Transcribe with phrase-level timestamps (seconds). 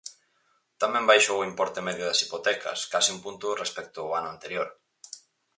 [0.81, 4.67] Tamén baixou o importe medio das hipotecas, case un punto respecto ao ano anterior.